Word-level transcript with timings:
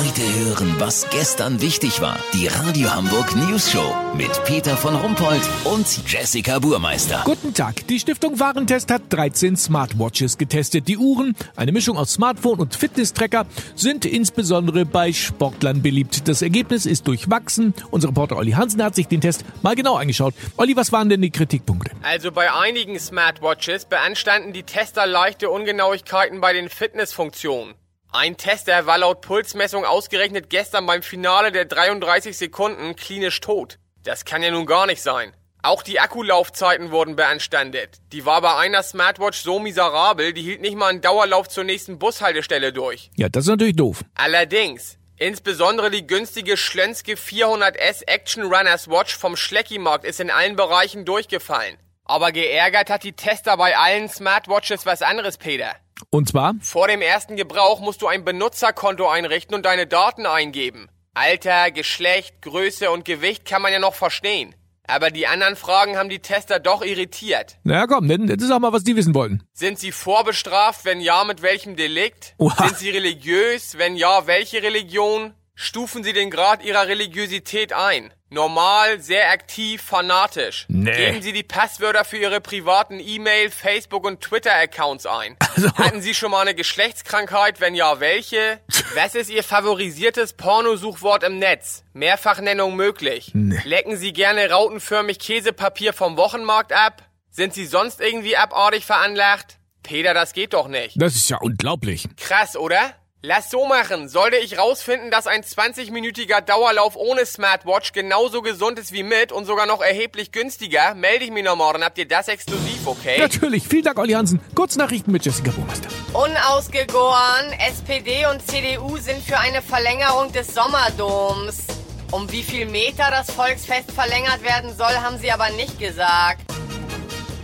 Heute 0.00 0.22
hören, 0.22 0.76
was 0.78 1.10
gestern 1.10 1.60
wichtig 1.60 2.00
war. 2.00 2.18
Die 2.32 2.46
Radio 2.46 2.90
Hamburg 2.90 3.36
News 3.36 3.70
Show 3.70 3.94
mit 4.16 4.30
Peter 4.46 4.74
von 4.74 4.96
Rumpold 4.96 5.42
und 5.64 5.86
Jessica 6.10 6.58
Burmeister. 6.58 7.20
Guten 7.26 7.52
Tag. 7.52 7.86
Die 7.86 8.00
Stiftung 8.00 8.40
Warentest 8.40 8.90
hat 8.90 9.02
13 9.10 9.58
Smartwatches 9.58 10.38
getestet. 10.38 10.88
Die 10.88 10.96
Uhren, 10.96 11.36
eine 11.54 11.72
Mischung 11.72 11.98
aus 11.98 12.14
Smartphone 12.14 12.60
und 12.60 12.76
Fitness-Tracker, 12.76 13.44
sind 13.74 14.06
insbesondere 14.06 14.86
bei 14.86 15.12
Sportlern 15.12 15.82
beliebt. 15.82 16.26
Das 16.28 16.40
Ergebnis 16.40 16.86
ist 16.86 17.06
durchwachsen. 17.06 17.74
Unser 17.90 18.08
Reporter 18.08 18.38
Olli 18.38 18.52
Hansen 18.52 18.82
hat 18.82 18.94
sich 18.94 19.06
den 19.06 19.20
Test 19.20 19.44
mal 19.60 19.76
genau 19.76 19.96
angeschaut. 19.96 20.32
Olli, 20.56 20.76
was 20.76 20.92
waren 20.92 21.10
denn 21.10 21.20
die 21.20 21.30
Kritikpunkte? 21.30 21.90
Also 22.00 22.32
bei 22.32 22.50
einigen 22.50 22.98
Smartwatches 22.98 23.84
beanstanden 23.84 24.54
die 24.54 24.62
Tester 24.62 25.06
leichte 25.06 25.50
Ungenauigkeiten 25.50 26.40
bei 26.40 26.54
den 26.54 26.70
Fitnessfunktionen. 26.70 27.74
Ein 28.12 28.36
Tester 28.36 28.86
war 28.86 28.98
laut 28.98 29.20
Pulsmessung 29.20 29.84
ausgerechnet 29.84 30.50
gestern 30.50 30.84
beim 30.84 31.00
Finale 31.00 31.52
der 31.52 31.64
33 31.64 32.36
Sekunden 32.36 32.96
klinisch 32.96 33.40
tot. 33.40 33.78
Das 34.02 34.24
kann 34.24 34.42
ja 34.42 34.50
nun 34.50 34.66
gar 34.66 34.86
nicht 34.86 35.00
sein. 35.00 35.32
Auch 35.62 35.84
die 35.84 36.00
Akkulaufzeiten 36.00 36.90
wurden 36.90 37.14
beanstandet. 37.14 37.98
Die 38.10 38.24
war 38.26 38.40
bei 38.40 38.56
einer 38.56 38.82
Smartwatch 38.82 39.38
so 39.38 39.60
miserabel, 39.60 40.32
die 40.32 40.42
hielt 40.42 40.60
nicht 40.60 40.74
mal 40.74 40.88
einen 40.88 41.02
Dauerlauf 41.02 41.48
zur 41.48 41.62
nächsten 41.62 42.00
Bushaltestelle 42.00 42.72
durch. 42.72 43.12
Ja, 43.16 43.28
das 43.28 43.44
ist 43.44 43.50
natürlich 43.50 43.76
doof. 43.76 44.02
Allerdings, 44.16 44.98
insbesondere 45.16 45.92
die 45.92 46.06
günstige 46.06 46.56
Schlönske 46.56 47.12
400S 47.14 48.08
Action 48.08 48.42
Runners 48.42 48.88
Watch 48.88 49.16
vom 49.16 49.36
Schlecki-Markt 49.36 50.04
ist 50.04 50.18
in 50.18 50.32
allen 50.32 50.56
Bereichen 50.56 51.04
durchgefallen. 51.04 51.76
Aber 52.10 52.32
geärgert 52.32 52.90
hat 52.90 53.04
die 53.04 53.12
Tester 53.12 53.56
bei 53.56 53.76
allen 53.76 54.08
Smartwatches 54.08 54.84
was 54.84 55.00
anderes, 55.00 55.38
Peter. 55.38 55.76
Und 56.10 56.28
zwar? 56.28 56.54
Vor 56.60 56.88
dem 56.88 57.02
ersten 57.02 57.36
Gebrauch 57.36 57.78
musst 57.78 58.02
du 58.02 58.08
ein 58.08 58.24
Benutzerkonto 58.24 59.08
einrichten 59.08 59.54
und 59.54 59.64
deine 59.64 59.86
Daten 59.86 60.26
eingeben. 60.26 60.88
Alter, 61.14 61.70
Geschlecht, 61.70 62.42
Größe 62.42 62.90
und 62.90 63.04
Gewicht 63.04 63.44
kann 63.44 63.62
man 63.62 63.72
ja 63.72 63.78
noch 63.78 63.94
verstehen. 63.94 64.56
Aber 64.88 65.12
die 65.12 65.28
anderen 65.28 65.54
Fragen 65.54 65.96
haben 65.96 66.08
die 66.08 66.18
Tester 66.18 66.58
doch 66.58 66.82
irritiert. 66.82 67.58
Na 67.62 67.74
ja, 67.74 67.86
komm, 67.86 68.08
dann 68.08 68.26
das 68.26 68.42
ist 68.42 68.50
auch 68.50 68.58
mal, 68.58 68.72
was 68.72 68.82
die 68.82 68.96
wissen 68.96 69.14
wollten. 69.14 69.44
Sind 69.52 69.78
sie 69.78 69.92
vorbestraft? 69.92 70.84
Wenn 70.84 71.00
ja, 71.00 71.22
mit 71.22 71.42
welchem 71.42 71.76
Delikt? 71.76 72.34
Oha. 72.38 72.66
Sind 72.66 72.78
sie 72.78 72.90
religiös? 72.90 73.78
Wenn 73.78 73.94
ja, 73.94 74.26
welche 74.26 74.64
Religion? 74.64 75.32
Stufen 75.62 76.02
sie 76.02 76.14
den 76.14 76.30
Grad 76.30 76.64
ihrer 76.64 76.86
Religiosität 76.86 77.74
ein? 77.74 78.14
Normal, 78.30 78.98
sehr 79.00 79.28
aktiv, 79.30 79.82
fanatisch. 79.82 80.64
Nee. 80.68 80.90
Geben 80.96 81.20
Sie 81.20 81.34
die 81.34 81.42
Passwörter 81.42 82.06
für 82.06 82.16
Ihre 82.16 82.40
privaten 82.40 82.98
E-Mail, 82.98 83.50
Facebook 83.50 84.06
und 84.06 84.22
Twitter-Accounts 84.22 85.04
ein. 85.04 85.36
Also- 85.54 85.70
Hatten 85.74 86.00
Sie 86.00 86.14
schon 86.14 86.30
mal 86.30 86.40
eine 86.40 86.54
Geschlechtskrankheit? 86.54 87.60
Wenn 87.60 87.74
ja, 87.74 88.00
welche? 88.00 88.60
Was 88.94 89.14
ist 89.14 89.28
Ihr 89.28 89.42
favorisiertes 89.44 90.32
Pornosuchwort 90.32 91.24
im 91.24 91.38
Netz? 91.38 91.84
Mehrfachnennung 91.92 92.74
möglich. 92.74 93.32
Nee. 93.34 93.60
Lecken 93.64 93.98
Sie 93.98 94.14
gerne 94.14 94.48
rautenförmig 94.50 95.18
Käsepapier 95.18 95.92
vom 95.92 96.16
Wochenmarkt 96.16 96.72
ab? 96.72 97.02
Sind 97.30 97.52
Sie 97.52 97.66
sonst 97.66 98.00
irgendwie 98.00 98.34
abartig 98.38 98.86
veranlagt? 98.86 99.58
Peter, 99.82 100.14
das 100.14 100.32
geht 100.32 100.54
doch 100.54 100.68
nicht. 100.68 100.94
Das 100.98 101.16
ist 101.16 101.28
ja 101.28 101.36
unglaublich. 101.36 102.08
Krass, 102.16 102.56
oder? 102.56 102.94
Lass 103.22 103.50
so 103.50 103.66
machen. 103.66 104.08
Sollte 104.08 104.38
ich 104.38 104.56
rausfinden, 104.56 105.10
dass 105.10 105.26
ein 105.26 105.42
20-minütiger 105.42 106.40
Dauerlauf 106.40 106.96
ohne 106.96 107.26
Smartwatch 107.26 107.92
genauso 107.92 108.40
gesund 108.40 108.78
ist 108.78 108.92
wie 108.92 109.02
mit 109.02 109.30
und 109.30 109.44
sogar 109.44 109.66
noch 109.66 109.82
erheblich 109.82 110.32
günstiger, 110.32 110.94
melde 110.94 111.26
ich 111.26 111.30
mich 111.30 111.44
noch 111.44 111.54
morgen. 111.54 111.84
Habt 111.84 111.98
ihr 111.98 112.08
das 112.08 112.28
exklusiv, 112.28 112.86
okay? 112.86 113.18
Natürlich. 113.18 113.68
Vielen 113.68 113.82
Dank, 113.82 113.98
Olli 113.98 114.14
Hansen. 114.14 114.40
Kurznachrichten 114.54 115.12
mit 115.12 115.26
Jessica 115.26 115.50
Burmeister. 115.50 115.90
Unausgegoren, 116.14 117.52
SPD 117.68 118.24
und 118.24 118.40
CDU 118.48 118.96
sind 118.96 119.22
für 119.22 119.38
eine 119.38 119.60
Verlängerung 119.60 120.32
des 120.32 120.54
Sommerdoms. 120.54 121.66
Um 122.12 122.32
wie 122.32 122.42
viel 122.42 122.64
Meter 122.64 123.10
das 123.10 123.30
Volksfest 123.30 123.92
verlängert 123.92 124.42
werden 124.42 124.74
soll, 124.74 124.96
haben 124.96 125.18
sie 125.18 125.30
aber 125.30 125.50
nicht 125.50 125.78
gesagt. 125.78 126.49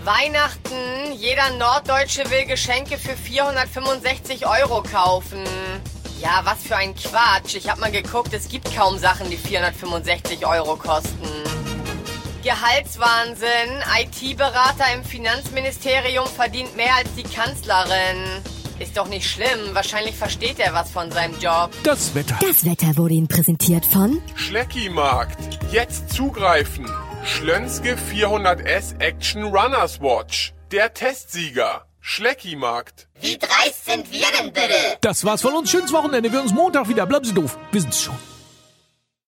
Weihnachten, 0.07 1.13
jeder 1.17 1.51
Norddeutsche 1.59 2.31
will 2.31 2.47
Geschenke 2.47 2.97
für 2.97 3.17
465 3.17 4.47
Euro 4.47 4.85
kaufen. 4.85 5.43
Ja, 6.21 6.43
was 6.45 6.63
für 6.63 6.77
ein 6.77 6.95
Quatsch. 6.95 7.57
Ich 7.57 7.69
hab 7.69 7.81
mal 7.81 7.91
geguckt, 7.91 8.33
es 8.33 8.49
gibt 8.49 8.73
kaum 8.73 8.99
Sachen, 8.99 9.29
die 9.31 9.37
465 9.37 10.47
Euro 10.47 10.77
kosten. 10.77 11.29
Gehaltswahnsinn. 12.45 13.83
IT-Berater 13.99 14.95
im 14.95 15.03
Finanzministerium 15.03 16.29
verdient 16.29 16.77
mehr 16.77 16.95
als 16.95 17.13
die 17.17 17.25
Kanzlerin. 17.25 18.23
Ist 18.79 18.97
doch 18.97 19.09
nicht 19.09 19.29
schlimm. 19.29 19.73
Wahrscheinlich 19.73 20.15
versteht 20.15 20.61
er 20.61 20.73
was 20.73 20.89
von 20.89 21.11
seinem 21.11 21.37
Job. 21.41 21.73
Das 21.83 22.15
Wetter. 22.15 22.39
Das 22.41 22.65
Wetter 22.65 22.97
wurde 22.97 23.15
Ihnen 23.15 23.27
präsentiert 23.27 23.85
von 23.85 24.23
Schlecki-Markt. 24.37 25.59
Jetzt 25.73 26.11
zugreifen. 26.11 26.87
Schlönske 27.27 27.97
400S 27.97 29.01
Action 29.01 29.43
Runners 29.43 30.01
Watch. 30.01 30.55
Der 30.71 30.95
Testsieger. 30.95 31.85
Schlecki-Markt. 32.01 33.09
Wie 33.21 33.37
dreist 33.37 33.85
sind 33.85 34.13
wir 34.13 34.27
denn 34.39 34.53
bitte? 34.53 34.97
Das 35.01 35.25
war's 35.25 35.43
von 35.43 35.53
uns. 35.55 35.69
Schönes 35.69 35.93
Wochenende. 35.93 36.31
Wir 36.31 36.39
hören 36.39 36.47
uns 36.47 36.55
Montag 36.55 36.89
wieder. 36.89 37.05
Bleiben 37.05 37.25
Sie 37.25 37.35
doof. 37.35 37.59
Wir 37.73 37.81
sind's 37.81 38.01
schon. 38.01 38.15